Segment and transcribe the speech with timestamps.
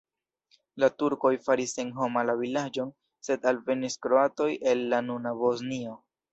[0.83, 2.91] La turkoj faris senhoma la vilaĝon,
[3.29, 5.99] sed alvenis kroatoj el la nuna Bosnio.